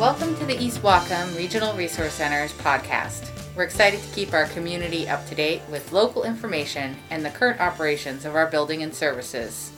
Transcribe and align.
the 0.00 0.56
East 0.58 0.80
Whatcom 0.80 1.36
Regional 1.36 1.76
Resource 1.76 2.14
Center's 2.14 2.54
podcast. 2.54 3.28
We're 3.54 3.64
excited 3.64 4.00
to 4.00 4.14
keep 4.14 4.32
our 4.32 4.46
community 4.46 5.06
up 5.06 5.26
to 5.26 5.34
date 5.34 5.60
with 5.70 5.92
local 5.92 6.24
information 6.24 6.96
and 7.10 7.22
the 7.22 7.28
current 7.28 7.60
operations 7.60 8.24
of 8.24 8.34
our 8.34 8.46
building 8.46 8.82
and 8.82 8.94
services. 8.94 9.70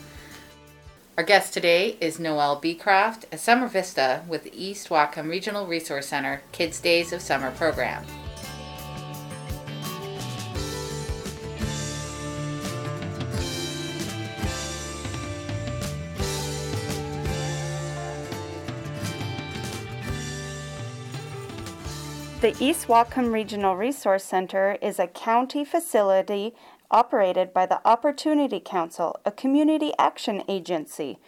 Our 1.19 1.25
guest 1.25 1.53
today 1.53 1.97
is 2.01 2.21
Noelle 2.21 2.55
Beecroft, 2.55 3.27
a 3.33 3.37
Summer 3.37 3.66
Vista 3.66 4.23
with 4.29 4.45
the 4.45 4.55
East 4.55 4.91
Whatcom 4.91 5.29
Regional 5.29 5.66
Resource 5.66 6.07
Center 6.07 6.43
Kids 6.52 6.80
Days 6.80 7.13
of 7.13 7.21
Summer 7.21 7.51
program. 7.51 8.05
The 22.43 22.57
East 22.59 22.88
Whatcom 22.88 23.32
Regional 23.32 23.76
Resource 23.76 24.24
Center 24.24 24.76
is 24.82 24.98
a 24.98 25.07
county 25.07 25.65
facility 25.65 26.57
operated 26.90 27.54
by 27.54 27.66
the 27.66 27.80
Opportunity 27.87 28.59
Council, 28.59 29.21
a 29.24 29.30
community 29.30 29.93
action 29.96 30.43
agency. 30.49 31.21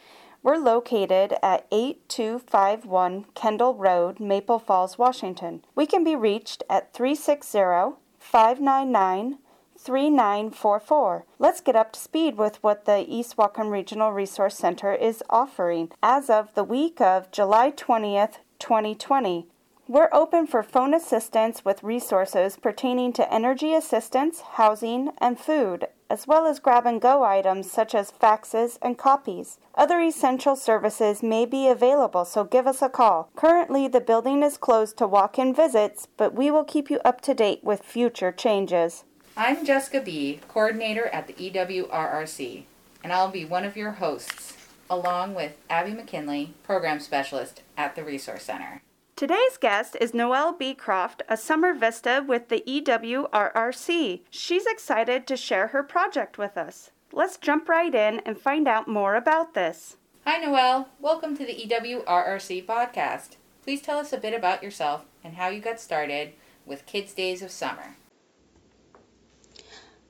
We're 0.43 0.57
located 0.57 1.35
at 1.41 1.69
8251 1.71 3.27
Kendall 3.37 3.75
Road, 3.75 4.19
Maple 4.19 4.59
Falls, 4.59 4.99
Washington. 4.99 5.65
We 5.77 5.87
can 5.87 6.03
be 6.03 6.17
reached 6.17 6.65
at 6.69 6.93
360 6.93 7.97
599 8.19 9.39
3944. 9.79 11.27
Let's 11.39 11.61
get 11.61 11.77
up 11.77 11.93
to 11.93 12.01
speed 12.01 12.37
with 12.37 12.61
what 12.61 12.87
the 12.87 13.05
East 13.09 13.37
Whatcom 13.37 13.71
Regional 13.71 14.11
Resource 14.11 14.57
Center 14.57 14.93
is 14.93 15.23
offering. 15.31 15.93
As 16.03 16.29
of 16.29 16.53
the 16.57 16.65
week 16.65 17.01
of 17.01 17.31
July 17.31 17.71
20th, 17.71 18.39
2020, 18.59 19.47
we're 19.87 20.09
open 20.13 20.47
for 20.47 20.63
phone 20.63 20.95
assistance 20.95 21.65
with 21.65 21.83
resources 21.83 22.57
pertaining 22.57 23.13
to 23.13 23.33
energy 23.33 23.75
assistance, 23.75 24.41
housing, 24.55 25.11
and 25.19 25.39
food, 25.39 25.87
as 26.09 26.27
well 26.27 26.47
as 26.47 26.59
grab 26.59 26.87
and 26.87 27.03
go 27.03 27.23
items 27.23 27.71
such 27.71 27.95
as 27.95 28.11
faxes 28.11 28.79
and 28.81 28.97
copies. 28.97 29.59
Other 29.75 30.01
essential 30.01 30.57
services 30.57 31.23
may 31.23 31.45
be 31.45 31.69
available, 31.69 32.25
so 32.25 32.45
give 32.45 32.67
us 32.67 32.81
a 32.81 32.89
call. 32.89 33.29
Currently, 33.37 33.89
the 33.89 34.01
building 34.01 34.43
is 34.43 34.57
closed 34.57 34.97
to 34.99 35.07
walk 35.07 35.39
in 35.39 35.55
visits, 35.55 36.09
but 36.17 36.35
we 36.35 36.51
will 36.51 36.65
keep 36.65 36.91
you 36.91 36.99
up 37.05 37.21
to 37.23 37.35
date 37.35 37.63
with 37.63 37.83
future 37.83 38.33
changes. 38.33 39.05
I'm 39.37 39.67
Jessica 39.67 40.01
B., 40.01 40.41
coordinator 40.49 41.09
at 41.09 41.27
the 41.27 41.35
EWRRC, 41.35 42.63
and 43.03 43.13
I'll 43.13 43.31
be 43.31 43.45
one 43.45 43.65
of 43.65 43.77
your 43.77 43.93
hosts, 43.93 44.57
along 44.89 45.35
with 45.35 45.57
Abby 45.69 45.93
McKinley, 45.93 46.55
program 46.63 47.01
specialist 47.01 47.61
at 47.77 47.97
the 47.97 48.05
Resource 48.05 48.45
Center. 48.45 48.81
Today's 49.17 49.59
guest 49.61 49.97
is 50.01 50.13
Noelle 50.13 50.53
Beecroft, 50.53 51.23
a 51.29 51.37
summer 51.37 51.73
vista 51.73 52.25
with 52.27 52.49
the 52.49 52.65
EWRRC. 52.67 54.23
She's 54.29 54.67
excited 54.67 55.29
to 55.29 55.37
share 55.37 55.69
her 55.69 55.85
project 55.85 56.37
with 56.37 56.59
us. 56.59 56.91
Let's 57.13 57.37
jump 57.37 57.69
right 57.69 57.95
in 57.95 58.19
and 58.27 58.37
find 58.37 58.67
out 58.67 58.89
more 58.89 59.15
about 59.15 59.55
this. 59.55 59.99
Hi, 60.27 60.39
Noelle. 60.39 60.89
Welcome 60.99 61.37
to 61.37 61.47
the 61.47 61.55
EWRRC 61.55 62.67
podcast. 62.67 63.37
Please 63.63 63.81
tell 63.81 63.99
us 63.99 64.13
a 64.13 64.19
bit 64.19 64.35
about 64.35 64.65
yourself 64.65 65.05
and 65.23 65.35
how 65.35 65.47
you 65.47 65.61
got 65.61 65.79
started 65.79 66.33
with 66.67 66.85
Kids 66.85 67.15
Days 67.15 67.41
of 67.41 67.53
Summer. 67.53 67.95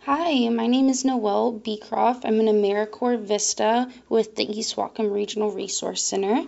Hi, 0.07 0.51
my 0.51 0.67
name 0.67 0.91
is 0.91 1.03
Noelle 1.03 1.51
Beecroft. 1.51 2.27
I'm 2.27 2.39
an 2.39 2.47
AmeriCorps 2.47 3.21
Vista 3.21 3.91
with 4.11 4.37
the 4.37 4.45
East 4.45 4.77
Whatcom 4.77 5.11
Regional 5.11 5.51
Resource 5.51 6.03
Center. 6.03 6.45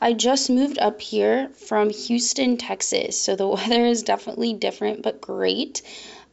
I 0.00 0.12
just 0.12 0.48
moved 0.48 0.78
up 0.78 1.00
here 1.00 1.48
from 1.48 1.90
Houston, 1.90 2.56
Texas, 2.56 3.20
so 3.20 3.34
the 3.34 3.48
weather 3.56 3.84
is 3.84 4.04
definitely 4.04 4.52
different 4.52 5.02
but 5.02 5.20
great. 5.20 5.82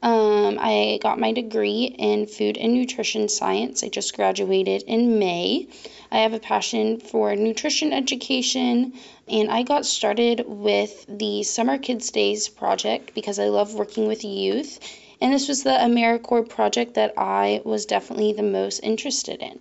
Um, 0.04 0.60
I 0.62 1.00
got 1.02 1.20
my 1.20 1.32
degree 1.34 1.86
in 1.86 2.28
food 2.28 2.60
and 2.60 2.76
nutrition 2.76 3.28
science. 3.28 3.84
I 3.84 3.90
just 3.90 4.16
graduated 4.16 4.84
in 4.84 5.18
May. 5.18 5.70
I 6.12 6.20
have 6.20 6.34
a 6.34 6.40
passion 6.40 7.00
for 7.00 7.36
nutrition 7.36 7.92
education, 7.92 8.94
and 9.28 9.50
I 9.50 9.64
got 9.64 9.88
started 9.88 10.44
with 10.46 11.08
the 11.10 11.42
Summer 11.42 11.80
Kids 11.80 12.12
Days 12.12 12.50
project 12.50 13.16
because 13.16 13.40
I 13.40 13.46
love 13.46 13.74
working 13.74 14.06
with 14.08 14.24
youth 14.24 14.80
and 15.20 15.34
this 15.34 15.48
was 15.48 15.64
the 15.64 15.72
AmeriCorps 15.72 16.50
project 16.50 16.94
that 16.94 17.14
I 17.18 17.62
was 17.66 17.86
definitely 17.86 18.34
the 18.34 18.44
most 18.44 18.80
interested 18.80 19.42
in. 19.42 19.60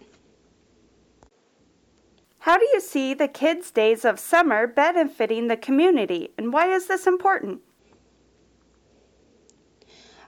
How 2.40 2.58
do 2.58 2.68
you 2.72 2.80
see 2.80 3.14
the 3.14 3.26
kids' 3.26 3.70
days 3.70 4.04
of 4.04 4.20
summer 4.20 4.66
benefiting 4.66 5.48
the 5.48 5.56
community, 5.56 6.30
and 6.38 6.52
why 6.52 6.72
is 6.72 6.86
this 6.86 7.06
important? 7.06 7.60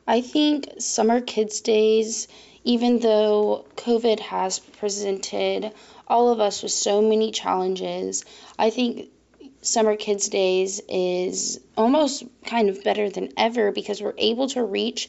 I 0.07 0.23
think 0.23 0.69
Summer 0.79 1.21
Kids 1.21 1.61
Days, 1.61 2.29
even 2.65 2.99
though 3.01 3.67
COVID 3.77 4.21
has 4.21 4.59
presented 4.59 5.73
all 6.09 6.33
of 6.33 6.41
us 6.41 6.63
with 6.63 6.73
so 6.73 7.03
many 7.03 7.31
challenges, 7.31 8.25
I 8.59 8.71
think 8.71 9.11
Summer 9.61 9.97
Kids 9.97 10.29
Days 10.29 10.81
is 10.89 11.59
almost 11.77 12.23
kind 12.47 12.69
of 12.69 12.85
better 12.85 13.11
than 13.11 13.33
ever 13.37 13.73
because 13.73 14.01
we're 14.01 14.15
able 14.17 14.47
to 14.51 14.63
reach 14.63 15.09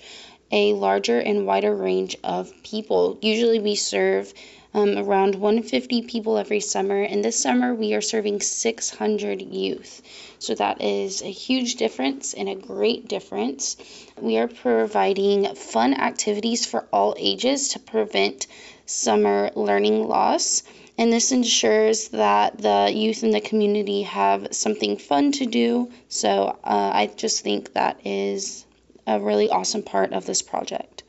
a 0.52 0.74
larger 0.74 1.20
and 1.20 1.46
wider 1.46 1.76
range 1.76 2.18
of 2.24 2.52
people. 2.64 3.20
Usually, 3.22 3.60
we 3.60 3.76
serve 3.76 4.34
um, 4.74 4.98
around 4.98 5.36
150 5.36 6.02
people 6.02 6.40
every 6.40 6.62
summer, 6.62 7.00
and 7.00 7.24
this 7.24 7.40
summer 7.40 7.76
we 7.76 7.94
are 7.94 8.02
serving 8.02 8.42
600 8.42 9.42
youth. 9.42 10.02
So, 10.40 10.56
that 10.56 10.82
is 10.82 11.22
a 11.22 11.32
huge 11.32 11.76
difference 11.76 12.34
and 12.34 12.50
a 12.50 12.56
great 12.56 13.08
difference. 13.08 13.78
We 14.20 14.38
are 14.40 14.48
providing 14.48 15.54
fun 15.54 15.94
activities 15.94 16.66
for 16.66 16.88
all 16.92 17.16
ages 17.20 17.70
to 17.70 17.80
prevent 17.80 18.48
summer 18.88 19.52
learning 19.54 20.08
loss 20.08 20.64
and 21.00 21.14
this 21.14 21.32
ensures 21.32 22.10
that 22.10 22.58
the 22.58 22.92
youth 22.94 23.24
in 23.24 23.32
the 23.32 23.40
community 23.40 24.02
have 24.02 24.50
something 24.52 24.98
fun 24.98 25.32
to 25.32 25.46
do. 25.46 25.90
So 26.10 26.60
uh, 26.62 26.92
I 26.94 27.10
just 27.16 27.42
think 27.42 27.72
that 27.72 28.06
is 28.06 28.66
a 29.08 29.18
really 29.18 29.50
awesome 29.50 29.82
part 29.82 30.12
of 30.12 30.26
this 30.26 30.42
project. 30.42 31.04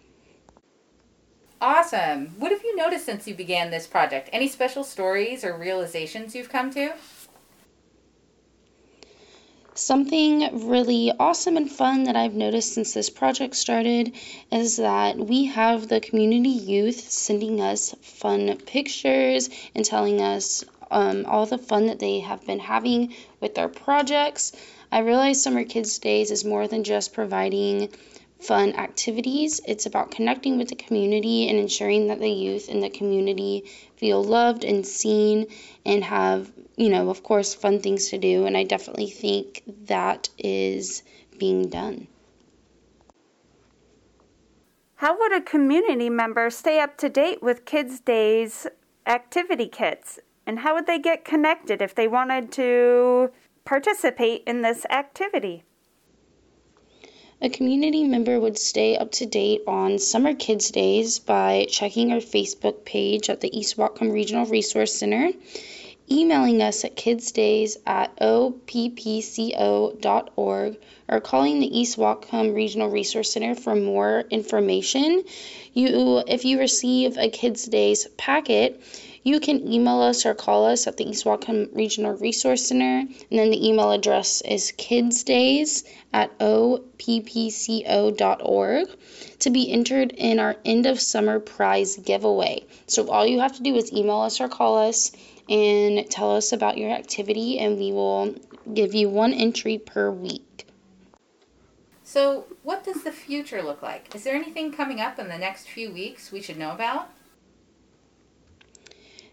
Awesome. 1.61 2.29
What 2.39 2.53
have 2.53 2.63
you 2.63 2.77
noticed 2.77 3.05
since 3.05 3.27
you 3.27 3.35
began 3.35 3.73
this 3.73 3.89
project? 3.89 4.31
Any 4.33 4.47
special 4.47 4.85
stories 4.85 5.45
or 5.45 5.59
realizations 5.59 6.37
you've 6.37 6.49
come 6.49 6.71
to? 6.71 6.93
Something 9.75 10.67
really 10.69 11.13
awesome 11.19 11.57
and 11.57 11.71
fun 11.71 12.05
that 12.05 12.17
I've 12.17 12.35
noticed 12.35 12.75
since 12.75 12.93
this 12.93 13.09
project 13.09 13.55
started 13.55 14.13
is 14.51 14.77
that 14.79 15.17
we 15.17 15.45
have 15.47 15.87
the 15.87 16.01
community 16.01 16.49
youth 16.49 17.11
sending 17.11 17.61
us 17.61 17.95
fun 18.03 18.57
pictures 18.67 19.49
and 19.75 19.85
telling 19.85 20.21
us 20.21 20.65
um, 20.91 21.25
all 21.27 21.47
the 21.47 21.57
fun 21.57 21.87
that 21.87 22.01
they 22.01 22.19
have 22.19 22.45
been 22.45 22.59
having 22.59 23.15
with 23.39 23.55
their 23.55 23.69
projects. 23.69 24.53
I 24.91 25.01
realize 25.01 25.41
Summer 25.41 25.65
Kids 25.65 26.01
Days 26.01 26.33
is 26.33 26.45
more 26.45 26.67
than 26.67 26.83
just 26.83 27.13
providing 27.13 27.91
fun 28.41 28.75
activities. 28.75 29.61
It's 29.67 29.87
about 29.87 30.11
connecting 30.11 30.59
with 30.59 30.69
the 30.69 30.77
community 30.77 31.49
and 31.49 31.59
ensuring 31.59 32.09
that 32.09 32.21
the 32.21 32.31
youth 32.31 32.69
in 32.69 32.81
the 32.81 32.91
community 32.91 33.65
feel 33.97 34.23
loved 34.23 34.65
and 34.65 34.87
seen 34.87 35.47
and 35.85 36.03
have, 36.05 36.51
you 36.77 36.89
know, 36.89 37.11
of 37.11 37.23
course, 37.23 37.55
fun 37.55 37.81
things 37.81 38.11
to 38.11 38.19
do. 38.19 38.47
And 38.47 38.57
I 38.57 38.65
definitely 38.65 39.11
think 39.11 39.63
that 39.87 40.29
is 40.39 41.03
being 41.39 41.69
done. 41.69 42.07
How 44.97 45.19
would 45.19 45.33
a 45.33 45.41
community 45.41 46.11
member 46.11 46.51
stay 46.51 46.79
up 46.79 46.99
to 46.99 47.09
date 47.09 47.43
with 47.43 47.65
Kids 47.65 48.01
Days 48.01 48.67
activity 49.07 49.67
kits? 49.67 50.19
And 50.47 50.59
how 50.59 50.75
would 50.75 50.87
they 50.87 50.99
get 50.99 51.25
connected 51.25 51.81
if 51.81 51.95
they 51.95 52.07
wanted 52.09 52.53
to 52.53 53.31
participate 53.65 54.43
in 54.47 54.63
this 54.63 54.85
activity? 54.91 55.65
A 57.43 57.49
community 57.49 58.05
member 58.05 58.39
would 58.39 58.59
stay 58.59 58.99
up 58.99 59.13
to 59.13 59.25
date 59.25 59.63
on 59.67 59.99
Summer 59.99 60.35
Kids 60.35 60.71
Days 60.71 61.19
by 61.19 61.67
checking 61.71 62.13
our 62.13 62.19
Facebook 62.19 62.85
page 62.85 63.31
at 63.31 63.41
the 63.41 63.59
East 63.59 63.79
Whatcom 63.79 64.13
Regional 64.13 64.45
Resource 64.45 64.93
Center, 64.93 65.31
emailing 66.11 66.61
us 66.61 66.85
at 66.85 66.97
kidsdays 66.97 67.79
at 67.87 68.15
oppco.org, 68.19 69.57
or 71.09 71.21
calling 71.23 71.61
the 71.61 71.79
East 71.79 71.97
Whatcom 71.97 72.55
Regional 72.55 72.91
Resource 72.91 73.33
Center 73.33 73.55
for 73.55 73.75
more 73.75 74.25
information. 74.29 75.25
You, 75.73 76.23
if 76.27 76.45
you 76.45 76.59
receive 76.59 77.17
a 77.17 77.31
Kids 77.31 77.65
Days 77.65 78.07
packet, 78.19 78.83
You 79.23 79.39
can 79.39 79.71
email 79.71 80.01
us 80.01 80.25
or 80.25 80.35
call 80.35 80.65
us 80.65 80.87
at 80.87 80.97
the 80.97 81.07
East 81.07 81.27
Whatcom 81.27 81.69
Regional 81.77 82.17
Resource 82.17 82.69
Center, 82.69 83.01
and 83.01 83.39
then 83.39 83.51
the 83.51 83.69
email 83.69 83.93
address 83.93 84.41
is 84.41 84.73
kidsdays 84.73 85.85
at 86.11 86.39
oppco.org 86.39 86.69
to 89.41 89.51
be 89.51 89.71
entered 89.71 90.13
in 90.13 90.39
our 90.39 90.57
end 90.65 90.87
of 90.87 90.99
summer 90.99 91.39
prize 91.39 91.97
giveaway. 91.97 92.65
So 92.87 93.11
all 93.11 93.27
you 93.27 93.41
have 93.41 93.57
to 93.57 93.63
do 93.63 93.75
is 93.77 93.93
email 93.93 94.21
us 94.21 94.41
or 94.41 94.49
call 94.49 94.79
us 94.89 95.13
and 95.51 96.09
tell 96.11 96.35
us 96.35 96.53
about 96.53 96.79
your 96.79 96.91
activity, 96.91 97.59
and 97.59 97.77
we 97.77 97.93
will 97.93 98.35
give 98.73 98.95
you 98.95 99.11
one 99.11 99.35
entry 99.35 99.77
per 99.77 100.11
week. 100.11 100.67
So, 102.05 102.47
what 102.63 102.85
does 102.85 103.03
the 103.05 103.13
future 103.13 103.63
look 103.63 103.83
like? 103.83 104.15
Is 104.15 104.25
there 104.25 104.35
anything 104.35 104.73
coming 104.73 105.01
up 105.01 105.19
in 105.19 105.29
the 105.29 105.37
next 105.39 105.69
few 105.69 105.93
weeks 105.93 106.33
we 106.33 106.41
should 106.41 106.57
know 106.57 106.71
about? 106.73 107.11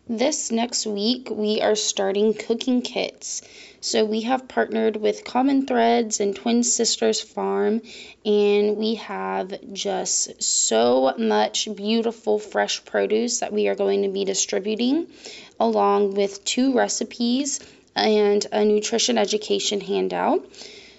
This 0.09 0.51
next 0.51 0.88
week, 0.88 1.27
we 1.30 1.59
are 1.59 1.75
starting 1.75 2.33
cooking 2.33 2.81
kits. 2.81 3.42
So, 3.81 4.06
we 4.06 4.21
have 4.21 4.48
partnered 4.48 4.95
with 4.95 5.25
Common 5.25 5.68
Threads 5.68 6.21
and 6.21 6.33
Twin 6.33 6.63
Sisters 6.63 7.19
Farm, 7.19 7.81
and 8.25 8.77
we 8.77 8.95
have 8.95 9.74
just 9.74 10.42
so 10.42 11.13
much 11.18 11.68
beautiful 11.75 12.39
fresh 12.39 12.86
produce 12.86 13.42
that 13.42 13.51
we 13.51 13.68
are 13.68 13.75
going 13.75 14.04
to 14.04 14.07
be 14.07 14.24
distributing, 14.24 15.07
along 15.59 16.13
with 16.13 16.45
two 16.45 16.74
recipes 16.74 17.59
and 17.94 18.48
a 18.54 18.63
nutrition 18.63 19.18
education 19.18 19.81
handout. 19.81 20.50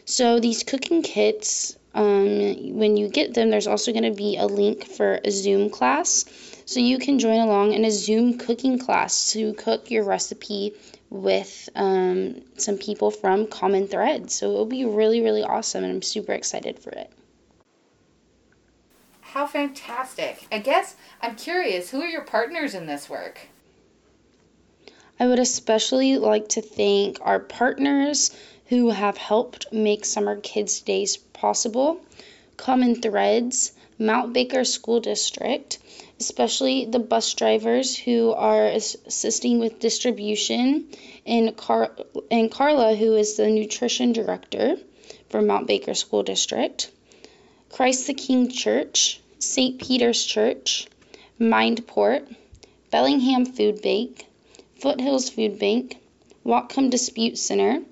So, 0.05 0.39
these 0.39 0.65
cooking 0.65 1.01
kits, 1.01 1.78
um, 1.95 2.79
when 2.79 2.97
you 2.97 3.09
get 3.09 3.35
them, 3.35 3.51
there's 3.51 3.67
also 3.67 3.93
going 3.93 4.05
to 4.05 4.17
be 4.17 4.37
a 4.37 4.47
link 4.47 4.87
for 4.87 5.21
a 5.25 5.31
Zoom 5.31 5.71
class 5.71 6.25
so 6.67 6.81
you 6.81 6.99
can 6.99 7.19
join 7.19 7.41
along 7.41 7.73
in 7.73 7.85
a 7.85 7.91
Zoom 7.91 8.37
cooking 8.37 8.79
class 8.79 9.33
to 9.33 9.55
cook 9.55 9.91
your 9.91 10.05
recipe 10.05 10.75
with 11.11 11.69
um, 11.75 12.43
some 12.57 12.77
people 12.77 13.11
from 13.11 13.47
Common 13.47 13.89
Thread. 13.89 14.31
So 14.31 14.51
it'll 14.51 14.67
be 14.67 14.85
really, 14.85 15.23
really 15.23 15.43
awesome, 15.43 15.83
and 15.83 15.93
I'm 15.95 16.03
super 16.03 16.33
excited 16.33 16.79
for 16.79 16.91
it. 16.91 17.11
How 19.23 19.47
fantastic! 19.47 20.47
I 20.53 20.59
guess 20.59 20.97
I'm 21.23 21.37
curious 21.37 21.91
who 21.91 22.01
are 22.01 22.07
your 22.07 22.25
partners 22.25 22.75
in 22.75 22.87
this 22.87 23.09
work? 23.09 23.49
I 25.21 25.27
would 25.27 25.39
especially 25.39 26.17
like 26.19 26.49
to 26.51 26.63
thank 26.63 27.19
our 27.23 27.41
partners 27.41 28.31
who 28.69 28.91
have 28.91 29.17
helped 29.17 29.73
make 29.73 30.05
Summer 30.05 30.41
Kids 30.41 30.81
Days 30.81 31.17
possible 31.17 32.01
Common 32.59 33.01
Threads, 33.01 33.73
Mount 33.99 34.33
Baker 34.33 34.65
School 34.65 35.01
District, 35.01 35.79
especially 36.21 36.85
the 36.85 36.99
bus 36.99 37.33
drivers 37.35 37.97
who 37.97 38.33
are 38.33 38.67
assisting 38.67 39.59
with 39.59 39.79
distribution, 39.79 40.89
and, 41.25 41.57
Car- 41.57 41.95
and 42.31 42.51
Carla, 42.51 42.95
who 42.97 43.15
is 43.15 43.37
the 43.37 43.49
nutrition 43.49 44.13
director 44.13 44.77
for 45.29 45.41
Mount 45.41 45.67
Baker 45.67 45.95
School 45.95 46.23
District, 46.23 46.91
Christ 47.71 48.07
the 48.07 48.15
King 48.15 48.49
Church, 48.49 49.21
St. 49.39 49.81
Peter's 49.81 50.25
Church, 50.25 50.89
Mindport, 51.41 52.27
Bellingham 52.91 53.47
Food 53.47 53.81
Bank, 53.83 54.27
Foothills 54.81 55.31
Food 55.31 55.59
Bank, 55.59 55.97
Whatcom 56.45 56.91
Dispute 56.91 57.39
Center, 57.39 57.83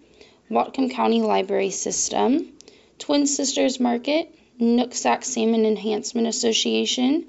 Whatcom 0.50 0.90
County 0.92 1.22
Library 1.22 1.70
System, 1.70 2.52
Twin 2.98 3.26
Sisters 3.26 3.80
Market, 3.80 4.32
Nooksack 4.60 5.24
Salmon 5.24 5.66
Enhancement 5.66 6.28
Association, 6.28 7.26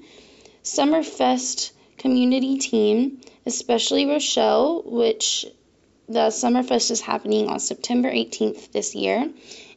Summerfest 0.62 1.72
community 1.96 2.58
team, 2.58 3.20
especially 3.44 4.06
Rochelle, 4.06 4.82
which 4.84 5.46
the 6.08 6.30
Summerfest 6.30 6.90
is 6.92 7.00
happening 7.00 7.48
on 7.48 7.58
September 7.58 8.10
18th 8.10 8.70
this 8.70 8.94
year, 8.94 9.28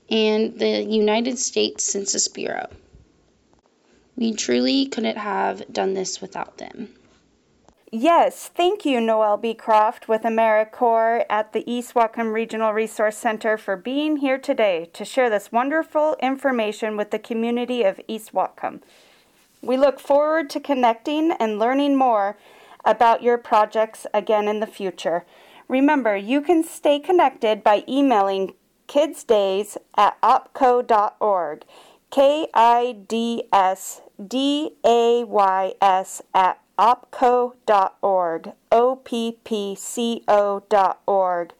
and 0.09 0.59
the 0.59 0.83
United 0.83 1.39
States 1.39 1.83
Census 1.83 2.27
Bureau. 2.27 2.67
We 4.15 4.33
truly 4.33 4.85
couldn't 4.85 5.17
have 5.17 5.73
done 5.73 5.93
this 5.93 6.21
without 6.21 6.57
them. 6.57 6.89
Yes, 7.93 8.47
thank 8.47 8.85
you, 8.85 9.01
Noelle 9.01 9.35
Beecroft 9.35 10.07
with 10.07 10.21
AmeriCorps 10.21 11.25
at 11.29 11.51
the 11.51 11.69
East 11.69 11.93
Whatcom 11.93 12.31
Regional 12.31 12.71
Resource 12.71 13.17
Center 13.17 13.57
for 13.57 13.75
being 13.75 14.17
here 14.17 14.37
today 14.37 14.89
to 14.93 15.03
share 15.03 15.29
this 15.29 15.51
wonderful 15.51 16.15
information 16.21 16.95
with 16.95 17.11
the 17.11 17.19
community 17.19 17.83
of 17.83 17.99
East 18.07 18.31
Whatcom. 18.31 18.81
We 19.61 19.75
look 19.75 19.99
forward 19.99 20.49
to 20.51 20.61
connecting 20.61 21.33
and 21.33 21.59
learning 21.59 21.97
more 21.97 22.37
about 22.85 23.23
your 23.23 23.37
projects 23.37 24.07
again 24.13 24.47
in 24.47 24.61
the 24.61 24.67
future. 24.67 25.25
Remember, 25.67 26.15
you 26.15 26.39
can 26.39 26.63
stay 26.63 26.97
connected 26.97 27.61
by 27.61 27.83
emailing 27.89 28.53
kidsdays 28.87 29.75
at 29.97 30.19
oppco.org. 30.21 31.65
K 32.09 32.47
I 32.53 32.95
D 33.05 33.43
S 33.51 33.99
D 34.25 34.77
A 34.85 35.25
Y 35.25 35.73
S 35.81 36.21
at 36.33 36.61
oppco.org. 36.81 38.53
O 38.71 38.95
P 38.95 39.37
P 39.43 39.75
C 39.75 40.23
O.org. 40.27 41.53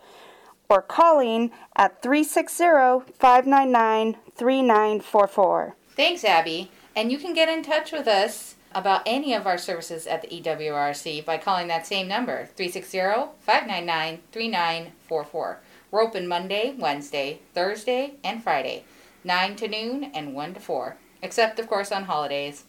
Or 0.68 0.81
calling 0.81 1.51
at 1.75 2.01
360 2.01 3.13
599 3.19 4.18
3944. 4.35 5.75
Thanks, 5.95 6.23
Abby. 6.23 6.71
And 6.95 7.12
you 7.12 7.19
can 7.19 7.33
get 7.33 7.50
in 7.50 7.63
touch 7.63 7.91
with 7.91 8.07
us 8.07 8.56
about 8.73 9.01
any 9.06 9.33
of 9.33 9.45
our 9.45 9.57
services 9.57 10.07
at 10.07 10.21
the 10.21 10.29
EWRC 10.29 11.25
by 11.25 11.38
calling 11.38 11.67
that 11.67 11.85
same 11.85 12.07
number, 12.07 12.47
360-599-3944. 12.57 15.57
We're 15.91 16.01
open 16.01 16.25
Monday, 16.27 16.74
Wednesday, 16.77 17.39
Thursday, 17.53 18.13
and 18.24 18.41
Friday, 18.41 18.85
9 19.24 19.56
to 19.57 19.67
noon 19.67 20.06
and 20.13 20.33
1 20.33 20.53
to 20.53 20.62
4, 20.62 20.95
except, 21.21 21.59
of 21.59 21.67
course, 21.67 21.91
on 21.91 22.06
holidays. 22.06 22.63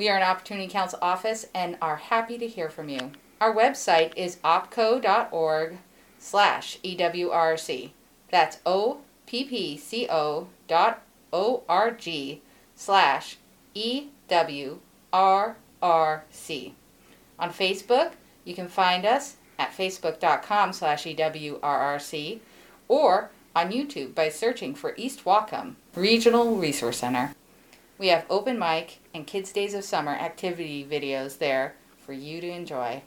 We 0.00 0.08
are 0.08 0.16
an 0.16 0.22
Opportunity 0.22 0.66
Council 0.66 0.98
office 1.02 1.46
and 1.54 1.76
are 1.82 1.96
happy 1.96 2.38
to 2.38 2.46
hear 2.46 2.70
from 2.70 2.88
you. 2.88 3.10
Our 3.38 3.54
website 3.54 4.16
is 4.16 4.36
oppco.org 4.36 5.76
slash 6.18 6.78
EWRC. 6.82 7.90
That's 8.30 8.60
O-P-P-C-O 8.64 10.46
dot 10.66 11.02
O-R-G 11.34 12.40
slash 12.74 13.36
EWRRC. 13.76 14.78
On 17.38 17.50
Facebook, 17.50 18.12
you 18.46 18.54
can 18.54 18.68
find 18.68 19.04
us 19.04 19.36
at 19.58 19.76
facebook.com 19.76 20.72
slash 20.72 21.04
EWRRC 21.04 22.38
or 22.88 23.30
on 23.54 23.70
YouTube 23.70 24.14
by 24.14 24.30
searching 24.30 24.74
for 24.74 24.94
East 24.96 25.24
Whatcom 25.26 25.74
Regional 25.94 26.56
Resource 26.56 26.96
Center. 26.96 27.34
We 27.98 28.08
have 28.08 28.24
open 28.30 28.58
mic 28.58 28.99
and 29.14 29.26
Kids 29.26 29.52
Days 29.52 29.74
of 29.74 29.84
Summer 29.84 30.12
activity 30.12 30.86
videos 30.88 31.38
there 31.38 31.74
for 31.98 32.12
you 32.12 32.40
to 32.40 32.48
enjoy. 32.48 33.02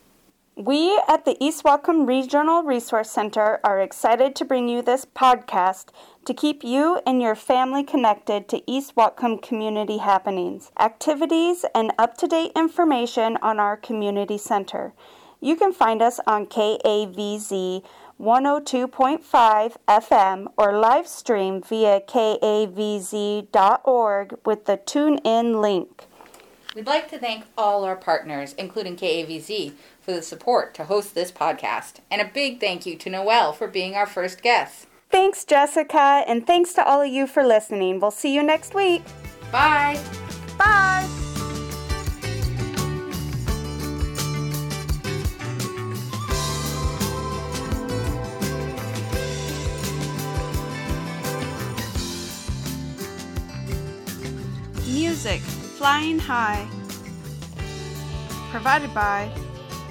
We 0.56 1.02
at 1.08 1.26
the 1.26 1.36
East 1.44 1.64
Whatcom 1.64 2.08
Regional 2.08 2.62
Resource 2.62 3.10
Center 3.10 3.60
are 3.64 3.82
excited 3.82 4.36
to 4.36 4.46
bring 4.46 4.70
you 4.70 4.84
this 4.84 5.04
podcast 5.04 5.88
to 6.26 6.34
keep 6.36 6.64
you 6.64 7.02
and 7.08 7.20
your 7.20 7.34
family 7.34 7.84
connected 7.84 8.48
to 8.50 8.62
East 8.70 8.96
Whatcom 8.96 9.42
community 9.42 9.98
happenings, 9.98 10.72
activities, 10.80 11.66
and 11.74 11.92
up 11.98 12.18
to 12.18 12.28
date 12.28 12.52
information 12.56 13.38
on 13.42 13.60
our 13.60 13.76
community 13.76 14.38
center. 14.38 14.94
You 15.42 15.56
can 15.56 15.74
find 15.74 16.04
us 16.04 16.20
on 16.28 16.46
KAVZ 16.46 17.84
102.5 18.20 19.76
FM 19.88 20.48
or 20.58 20.78
live 20.80 21.08
stream 21.08 21.62
via 21.62 22.00
kavz.org 22.02 23.48
with 24.46 24.66
the 24.66 24.78
tune 24.78 25.18
in 25.20 25.62
link. 25.62 26.06
We'd 26.76 26.88
like 26.88 27.10
to 27.10 27.20
thank 27.20 27.46
all 27.58 27.84
our 27.84 27.96
partners, 27.96 28.54
including 28.54 28.96
KAVZ, 28.96 29.74
for 30.02 30.12
the 30.12 30.22
support 30.22 30.74
to 30.76 30.86
host 30.86 31.14
this 31.14 31.32
podcast. 31.32 31.98
And 32.10 32.22
a 32.22 32.26
big 32.26 32.60
thank 32.60 32.86
you 32.86 32.96
to 32.98 33.10
Noelle 33.10 33.54
for 33.54 33.68
being 33.68 33.96
our 33.96 34.08
first 34.08 34.42
guest. 34.42 34.88
Thanks, 35.12 35.46
Jessica, 35.46 36.24
and 36.28 36.48
thanks 36.48 36.74
to 36.74 36.84
all 36.84 37.02
of 37.02 37.10
you 37.10 37.28
for 37.28 37.46
listening. 37.46 38.00
We'll 38.00 38.10
see 38.10 38.34
you 38.34 38.42
next 38.42 38.74
week. 38.74 39.04
Bye. 39.52 40.02
Bye. 40.58 41.33
Music 55.24 55.42
Flying 55.78 56.20
High. 56.20 56.68
Provided 58.52 58.94
by 58.94 59.32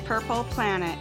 Purple 0.05 0.45
Planet. 0.51 0.99